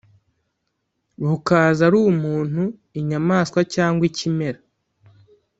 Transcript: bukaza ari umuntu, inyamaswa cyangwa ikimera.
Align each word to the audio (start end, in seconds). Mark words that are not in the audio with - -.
bukaza 1.27 1.81
ari 1.87 1.97
umuntu, 2.11 2.63
inyamaswa 2.99 3.59
cyangwa 3.73 4.03
ikimera. 4.09 4.59